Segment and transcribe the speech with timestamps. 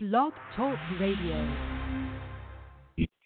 [0.00, 1.44] Blog Talk Radio.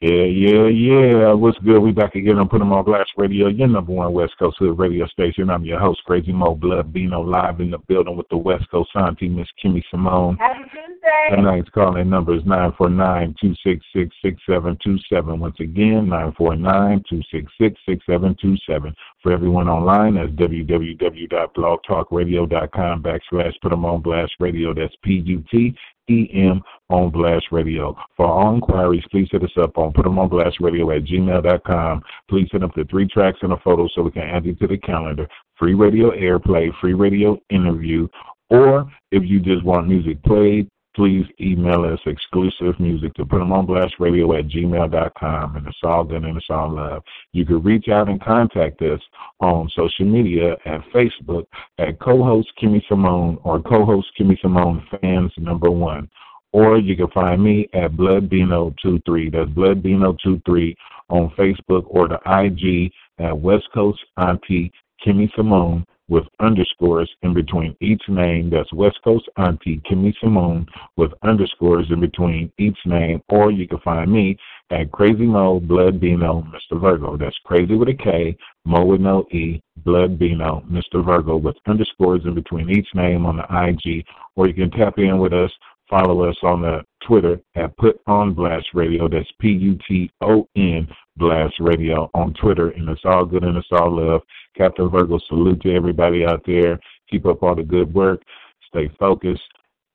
[0.00, 1.34] Yeah, yeah, yeah.
[1.34, 1.80] What's good?
[1.80, 4.79] We back again on Put 'em on Blast Radio, your number one West Coast Hood
[4.79, 5.50] radio station.
[5.50, 8.88] I'm your host, Crazy Mo Blood Bino, live in the building with the West Coast
[8.95, 10.38] Auntie, Miss Kimmy Simone.
[10.38, 11.37] Happy Tuesday.
[11.37, 15.39] Tonight's calling number is 949-266-6727.
[15.39, 18.95] Once again, 949-266-6727.
[19.23, 24.73] For everyone online, that's www.blogtalkradio.com backslash Put 'em on Blast Radio.
[24.73, 25.77] That's P-U-T
[26.11, 27.96] E-M on Blast Radio.
[28.16, 32.03] For all inquiries, please hit us up on Put 'em on Blast Radio at gmail.com.
[32.28, 34.67] Please send up the three tracks and a photo so we can add you to
[34.67, 35.28] the calendar.
[35.56, 38.09] Free radio airplay, free radio interview,
[38.50, 43.53] or if you just want music played, please email us exclusive music to put them
[43.53, 47.03] on blast radio at gmail.com and it's all good and it's all love.
[47.33, 49.01] You can reach out and contact us
[49.41, 51.47] on social media at Facebook
[51.78, 56.09] at co-host Kimmy Simone or co-host Kimmy Simone fans number one.
[56.53, 59.33] Or you can find me at BloodBino23.
[59.33, 60.77] That's BloodBino23
[61.09, 64.73] on Facebook or the IG at West Coast Auntie
[65.05, 68.50] Kimmy Simone with underscores in between each name.
[68.50, 73.22] That's West Coast Auntie Kimmy Simone with underscores in between each name.
[73.28, 74.36] Or you can find me
[74.70, 76.81] at Crazy Mo Blood Bino Mr.
[76.81, 77.17] Virgo.
[77.17, 81.05] That's crazy with a K, Mo with no E, Blood Bino Mr.
[81.05, 84.05] Virgo with underscores in between each name on the IG.
[84.37, 85.50] Or you can tap in with us
[85.92, 89.09] follow us on the Twitter at Put On Blast Radio.
[89.09, 93.57] That's P U T O N Blast Radio on Twitter, and it's all good and
[93.57, 94.23] it's all love.
[94.57, 96.79] Captain Virgo, salute to everybody out there.
[97.11, 98.23] Keep up all the good work.
[98.69, 99.43] Stay focused.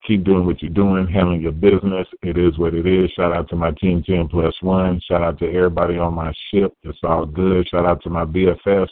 [0.05, 2.07] Keep doing what you're doing, handling your business.
[2.21, 3.11] It is what it is.
[3.11, 5.01] Shout out to my team 10 plus one.
[5.01, 6.73] Shout out to everybody on my ship.
[6.83, 7.67] It's all good.
[7.67, 8.87] Shout out to my BFFs,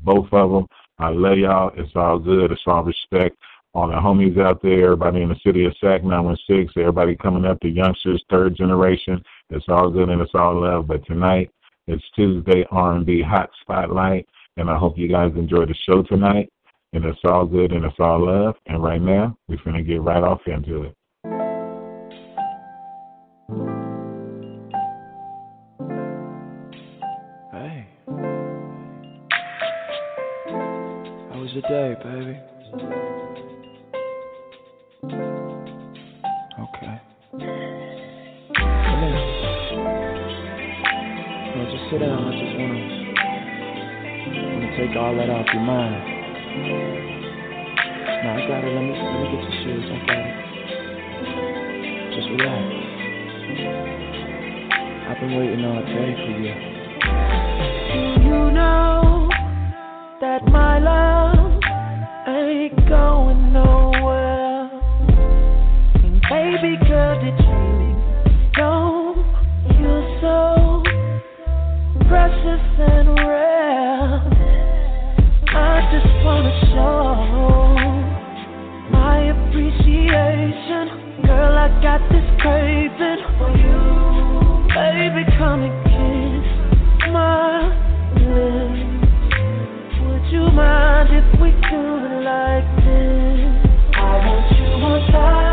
[0.00, 0.66] both of them.
[0.98, 1.72] I love y'all.
[1.76, 2.52] It's all good.
[2.52, 3.36] It's all respect
[3.74, 7.58] all the homies out there, everybody in the city of Sac 916, everybody coming up,
[7.62, 9.22] the youngsters, third generation.
[9.50, 10.86] It's all good and it's all love.
[10.86, 11.50] But tonight,
[11.86, 16.52] it's Tuesday R&B Hot Spotlight, and I hope you guys enjoy the show tonight.
[16.94, 18.54] And it's all good and it's all love.
[18.66, 20.94] And right now, we're going to get right off into it.
[27.50, 27.86] Hey.
[31.30, 32.51] How was your day, baby?
[41.92, 42.24] Sit down.
[42.24, 42.80] I just wanna
[44.48, 46.00] wanna take all that off your mind.
[48.24, 48.72] No, I got it.
[48.72, 49.84] Let me let me get your shoes.
[49.92, 50.36] I got it.
[52.16, 52.64] Just relax.
[55.04, 56.54] I've been waiting all day for you.
[58.24, 59.28] You know
[60.22, 61.60] that my love
[62.26, 63.41] ain't going
[90.32, 90.50] you.
[90.50, 93.52] Mind if we do it like this?
[93.94, 95.51] I want you on top,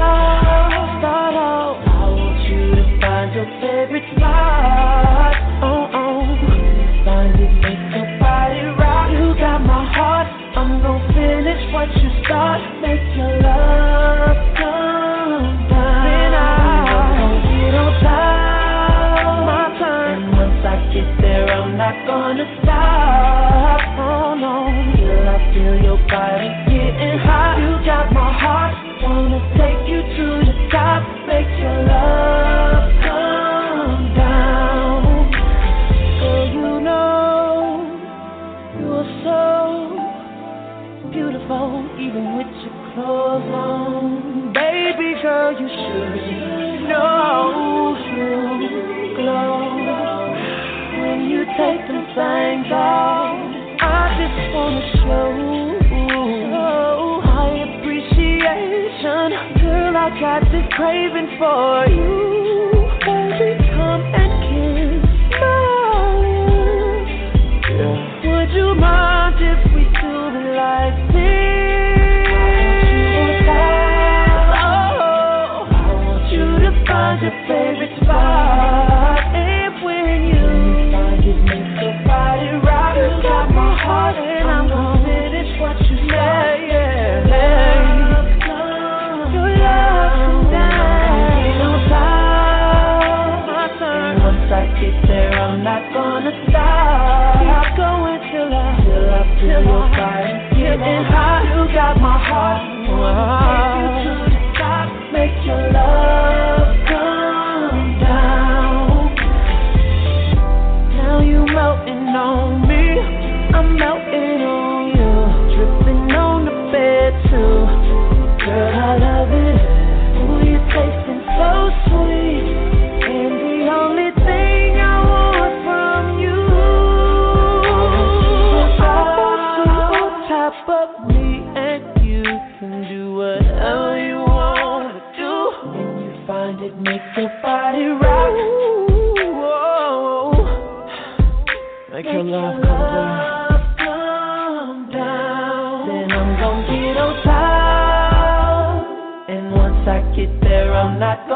[22.30, 23.82] gonna stop.
[23.98, 26.69] Oh no, till I feel your body
[52.16, 53.38] take God.
[53.82, 55.60] I just wanna show
[57.24, 59.28] my appreciation.
[59.62, 62.29] Girl, I got this craving for you.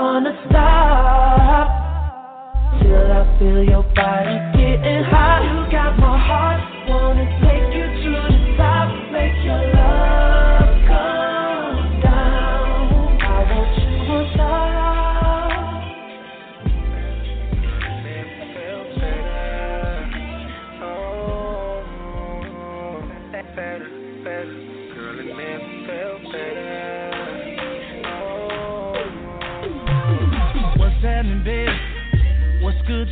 [0.03, 1.67] wanna stop
[2.81, 4.52] till I feel your body.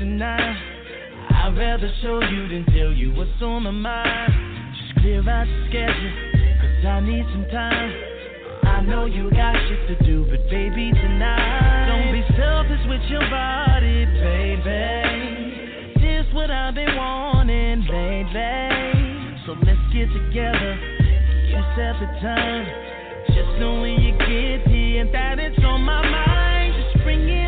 [0.02, 0.58] tonight.
[1.30, 4.34] I'd rather show you than tell you what's on my mind.
[4.74, 6.14] Just clear out your schedule,
[6.58, 7.94] cause I need some time.
[8.64, 11.86] I know you got shit to do, but baby, tonight.
[11.86, 14.82] Don't be selfish with your body, baby.
[16.02, 19.38] This what I've been wanting lately.
[19.46, 20.74] So let's get together,
[21.46, 22.66] you set the time.
[23.38, 26.74] Just know when you get here that it's on my mind.
[26.74, 27.41] Just bring it.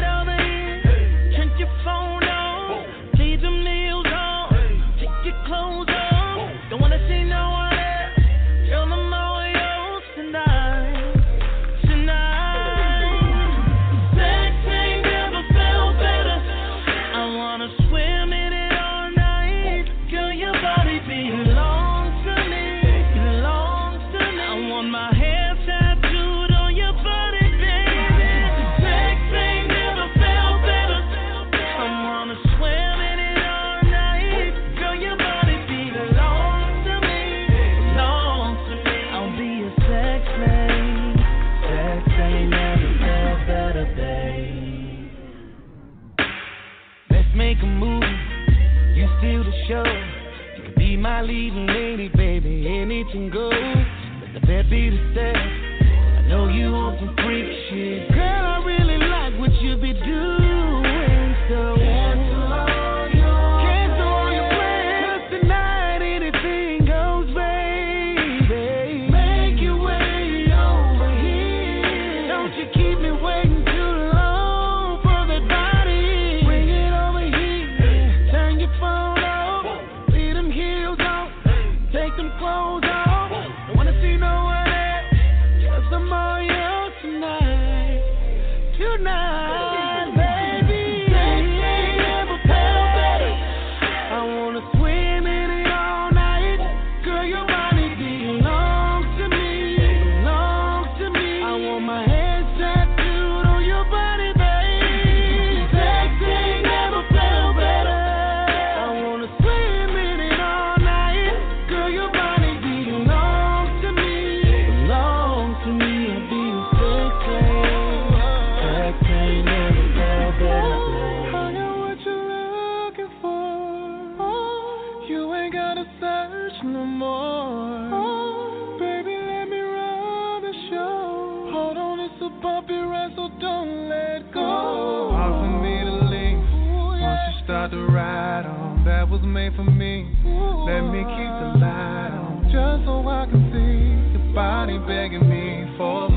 [144.33, 146.12] body begging me for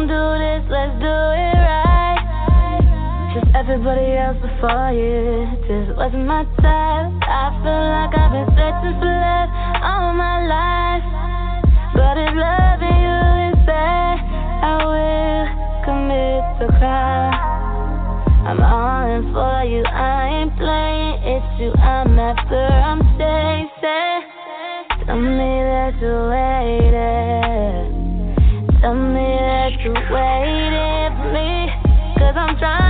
[0.00, 2.20] gon' do this, let's do it right.
[3.34, 5.44] Just everybody else before you.
[5.68, 7.20] this wasn't my time.
[7.22, 9.50] I feel like I've been searching for love
[9.84, 11.04] all my life.
[11.92, 14.16] But if loving you is sad,
[14.64, 15.44] I will
[15.84, 17.36] commit to crime.
[18.48, 21.20] I'm all in for you, I ain't playing.
[21.28, 24.24] It's you I'm after, I'm chasing.
[25.06, 28.00] Tell me that you waited.
[28.80, 31.70] Tell me that you waiting for me.
[32.18, 32.89] Cause I'm trying.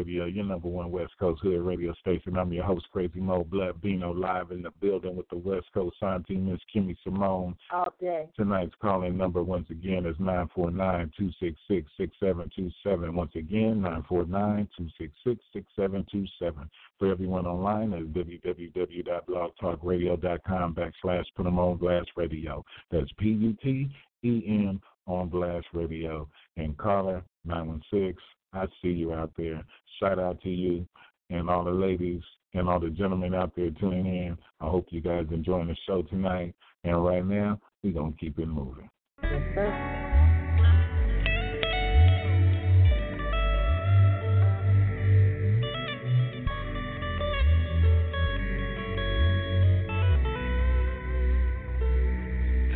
[0.00, 2.38] Radio, your number one West Coast hood radio station.
[2.38, 5.94] I'm your host, Crazy Mo Blood Bino, live in the building with the West Coast
[6.00, 7.54] sign team, Miss Kimmy Simone.
[7.70, 8.26] all day.
[8.34, 13.12] Tonight's calling number once again is 949-266-6727.
[13.12, 16.70] Once again, 949-266-6727.
[16.98, 22.64] For everyone online, is www.blogtalkradio.com backslash put 'em on blast radio.
[22.90, 26.26] That's P-U-T-E-M on blast radio.
[26.56, 28.16] And caller 916,
[28.52, 29.62] I see you out there.
[30.00, 30.86] Shout out to you
[31.30, 32.22] and all the ladies
[32.54, 34.36] and all the gentlemen out there tuning in.
[34.60, 36.54] I hope you guys enjoying the show tonight.
[36.82, 38.88] And right now, we're going to keep it moving.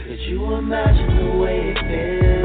[0.06, 2.43] Could you imagine the way it feels?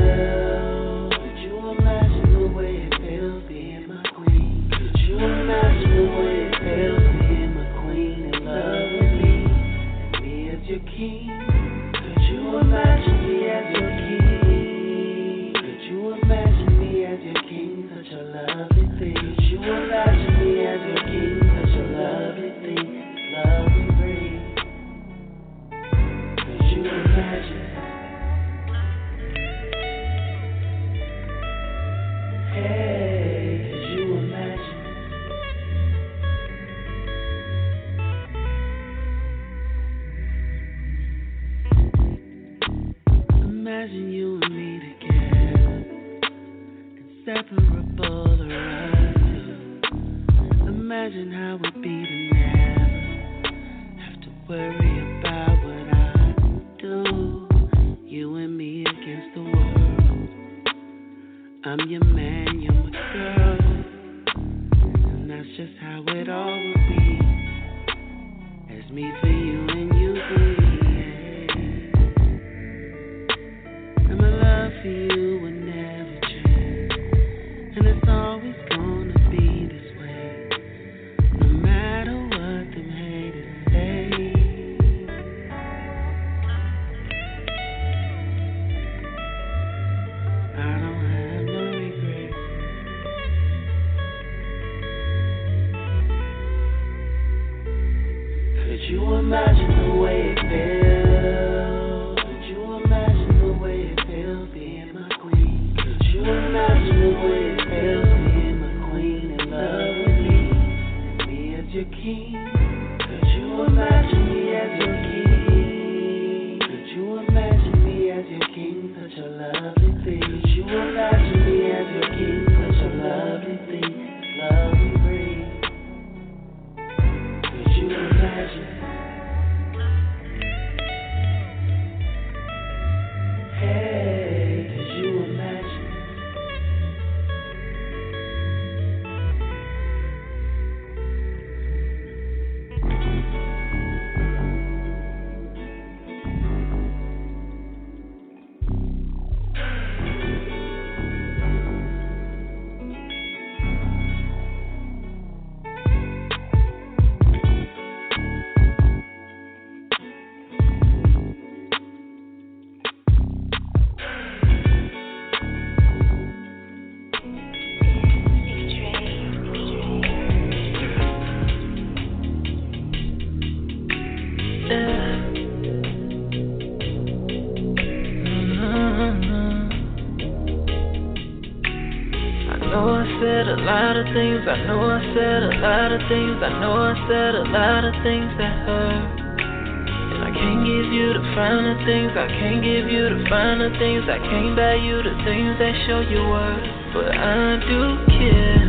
[186.08, 186.40] Things.
[186.40, 189.20] I know I said a lot of things that hurt.
[189.40, 192.12] And I can't give you the finer things.
[192.16, 194.06] I can't give you the finer things.
[194.08, 196.64] I can't buy you the things that show you worth.
[196.94, 198.68] But I do care.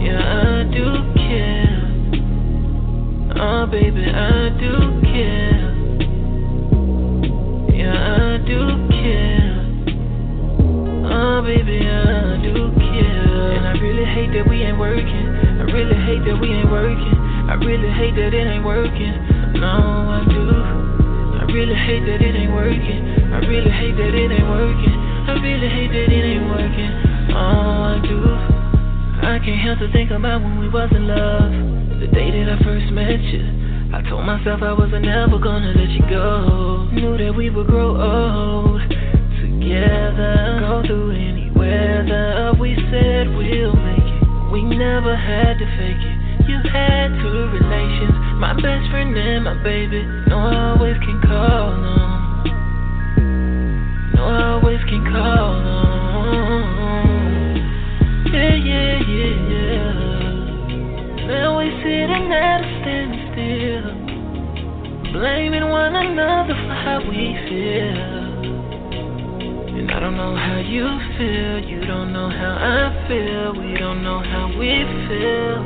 [0.00, 1.80] Yeah, I do care.
[3.36, 5.69] Oh, baby, I do care.
[14.10, 15.26] Hate that we ain't working.
[15.60, 17.16] I really hate that we ain't working.
[17.46, 19.14] I really hate that it ain't working.
[19.58, 19.70] No,
[20.10, 20.44] I do.
[21.40, 23.02] I really hate that it ain't working.
[23.30, 24.96] I really hate that it ain't working.
[25.30, 26.90] I really hate that it ain't working.
[27.34, 28.18] Oh, I do.
[29.26, 31.50] I can't help to think about when we was in love.
[32.00, 33.46] The day that I first met you.
[33.92, 36.88] I told myself I wasn't ever gonna let you go.
[36.92, 38.80] Knew that we would grow old
[39.38, 40.58] together.
[40.62, 42.54] Go through any weather.
[42.58, 43.99] We said we'll make
[45.30, 46.18] had to fake it.
[46.50, 48.10] You had two relations,
[48.42, 50.02] my best friend and my baby.
[50.26, 52.44] No, I always can call on.
[54.14, 55.86] No, I always can call on.
[58.26, 59.92] Yeah, yeah, yeah, yeah.
[61.30, 63.86] Now we sitting at a standstill,
[65.12, 68.09] blaming one another for how we feel.
[70.00, 74.48] Don't know how you feel, you don't know how I feel, we don't know how
[74.56, 74.72] we
[75.04, 75.60] feel.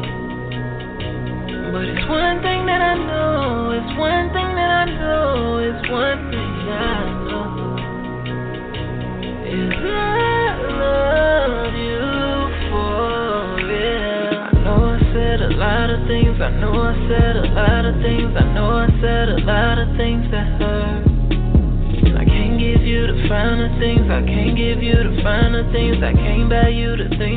[1.70, 6.18] But it's one thing that I know, it's one thing that I know, it's one
[6.34, 7.78] thing I know.
[9.54, 12.02] Is I love you
[12.74, 14.34] for real.
[14.34, 18.02] I know I said a lot of things, I know I said a lot of
[18.02, 21.03] things, I know I said a lot of things that hurt.
[23.24, 27.08] The finer things, I can't give you the finer things, I can't buy you the
[27.16, 27.33] things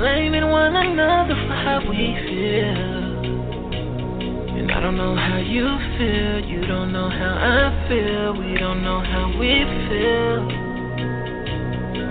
[0.00, 2.72] blaming one another for how we feel.
[4.56, 8.82] And I don't know how you feel, you don't know how I feel, we don't
[8.82, 9.60] know how we
[9.92, 10.48] feel.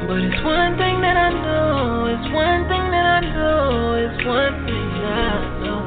[0.06, 4.54] But it's one thing that I know, it's one thing that I know, it's one
[4.70, 5.82] thing that I know.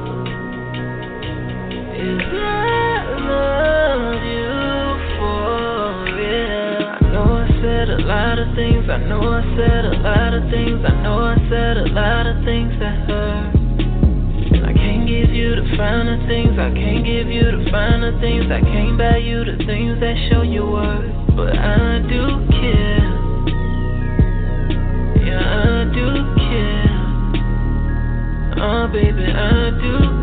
[2.03, 2.72] Is love
[8.83, 12.27] things, I know I said a lot of things, I know I said a lot
[12.27, 13.55] of things that hurt.
[14.55, 18.51] And I can't give you the finer things, I can't give you the finer things,
[18.51, 21.11] I can't buy you the things that show you worth.
[21.37, 23.11] But I do care.
[25.27, 26.99] Yeah, I do care.
[28.63, 30.22] Oh, baby, I do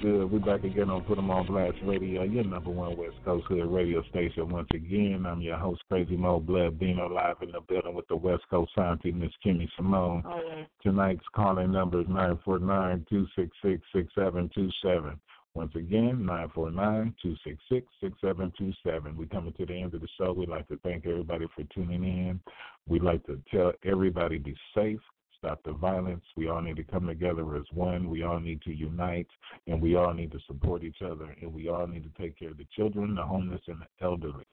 [0.00, 0.32] good?
[0.32, 3.66] We're back again on Put 'em on Blast Radio, your number one West Coast Hood
[3.66, 4.48] radio station.
[4.48, 8.16] Once again, I'm your host, Crazy Mo Blood, being live in the building with the
[8.16, 10.22] West Coast Scientist, Miss Kimmy Simone.
[10.24, 10.64] Oh, yeah.
[10.82, 15.20] Tonight's calling number is nine four nine two six six six seven two seven.
[15.54, 19.16] Once again, nine four nine two six six six seven two seven.
[19.18, 20.32] We're coming to the end of the show.
[20.32, 22.40] We'd like to thank everybody for tuning in.
[22.86, 25.00] We'd like to tell everybody be safe,
[25.40, 26.24] stop the violence.
[26.36, 28.08] We all need to come together as one.
[28.08, 29.28] We all need to unite,
[29.66, 32.50] and we all need to support each other, and we all need to take care
[32.50, 34.44] of the children, the homeless, and the elderly.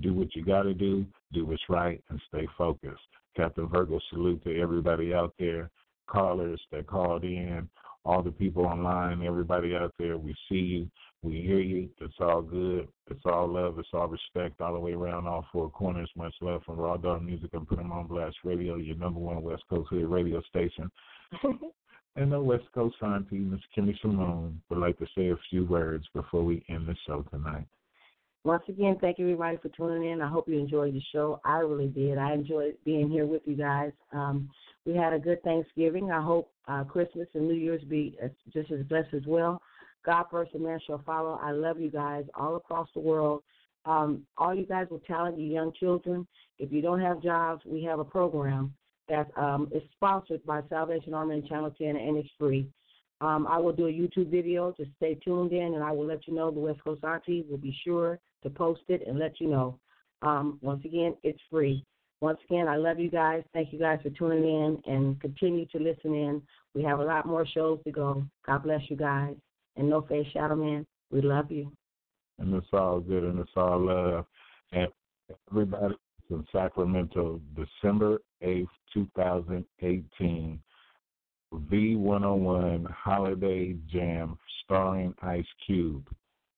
[0.00, 3.00] Do what you got to do, do what's right, and stay focused.
[3.36, 5.70] Captain Virgo, salute to everybody out there.
[6.06, 7.68] callers that called in,
[8.04, 10.18] all the people online, everybody out there.
[10.18, 10.90] We see you.
[11.24, 11.88] We hear you.
[12.02, 12.86] It's all good.
[13.10, 13.78] It's all love.
[13.78, 16.10] It's all respect all the way around all four corners.
[16.16, 19.42] Much love from Raw Dog Music and Put 'em on Blast Radio, your number one
[19.42, 20.90] West Coast Hood radio station.
[22.16, 26.06] and the West Coast auntie, Miss Kimmy Simone, would like to say a few words
[26.12, 27.66] before we end the show tonight.
[28.44, 30.20] Once again, thank you everybody for tuning in.
[30.20, 31.40] I hope you enjoyed the show.
[31.42, 32.18] I really did.
[32.18, 33.92] I enjoyed being here with you guys.
[34.12, 34.50] Um,
[34.84, 36.10] we had a good Thanksgiving.
[36.10, 39.62] I hope uh, Christmas and New Year's be as, just as blessed as well.
[40.04, 41.38] God first and man shall follow.
[41.42, 43.42] I love you guys all across the world.
[43.86, 46.26] Um, all you guys with talent, you young children,
[46.58, 48.72] if you don't have jobs, we have a program
[49.08, 52.68] that um, is sponsored by Salvation Army and Channel 10, and it's free.
[53.20, 54.74] Um, I will do a YouTube video.
[54.76, 56.50] Just stay tuned in, and I will let you know.
[56.50, 59.78] The West Coast Auntie will be sure to post it and let you know.
[60.22, 61.84] Um, once again, it's free.
[62.20, 63.42] Once again, I love you guys.
[63.52, 66.42] Thank you guys for tuning in and continue to listen in.
[66.74, 68.24] We have a lot more shows to go.
[68.46, 69.34] God bless you guys.
[69.76, 71.72] And No Face Shadow Man, we love you.
[72.38, 74.26] And it's all good and it's all love.
[74.72, 74.88] And
[75.50, 75.94] everybody
[76.30, 80.60] in Sacramento, December 8th, 2018,
[81.54, 86.08] V101 Holiday Jam starring Ice Cube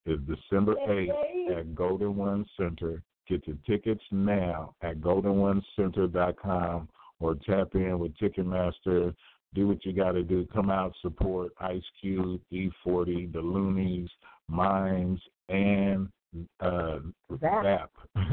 [0.06, 3.02] is December 8th at Golden One Center.
[3.28, 9.14] Get your tickets now at goldenonecenter.com or tap in with Ticketmaster.
[9.54, 10.46] Do what you got to do.
[10.52, 14.08] Come out, support Ice Cube, E40, the Luniz,
[14.48, 16.08] Minds, and
[16.60, 16.98] uh,
[17.40, 17.64] Zapp.
[17.64, 17.90] Zapp.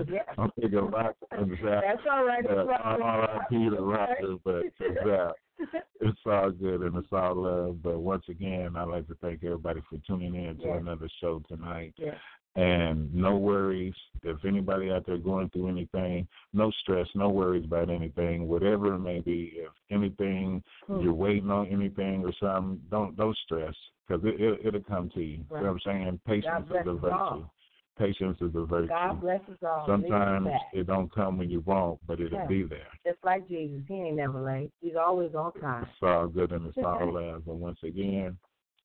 [0.09, 0.25] Yes.
[0.37, 1.83] I'm thinking rock and Zapp.
[1.87, 2.45] That's all right.
[2.45, 3.01] Uh, That's all right.
[3.01, 3.69] R.I.P.
[3.69, 4.63] the rocker, but
[5.05, 5.35] Zapp.
[6.01, 7.81] It's all good and it's all love.
[7.81, 10.77] But once again, I'd like to thank everybody for tuning in to Yes.
[10.81, 11.93] another show tonight.
[11.97, 12.17] Yes.
[12.55, 13.95] And no worries.
[14.21, 18.99] If anybody out there going through anything, no stress, no worries about anything, whatever it
[18.99, 19.53] may be.
[19.55, 23.73] If anything you're waiting on anything or something, don't don't stress
[24.07, 25.43] because it, it it'll come to you.
[25.49, 25.61] Right.
[25.61, 26.19] You know what I'm saying?
[26.27, 27.15] Patience is a virtue.
[27.15, 27.53] all.
[27.97, 28.87] Patience is a virtue.
[28.87, 29.85] God bless us all.
[29.85, 32.47] Sometimes it don't come when you want, but it'll Yeah.
[32.47, 32.87] be there.
[33.05, 34.71] Just like Jesus, he ain't never late.
[34.81, 35.83] He's always on time.
[35.83, 37.45] It's all good and it's all love.
[37.45, 38.37] But once again,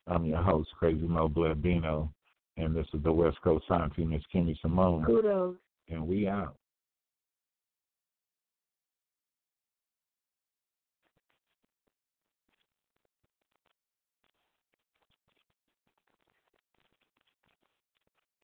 [0.07, 2.13] I'm your host, Crazy Mo Blood Bino,
[2.59, 4.13] and this is the West Coast sign team.
[4.13, 5.57] It's Kimmy Simone, Kudos.
[5.89, 6.57] and we out.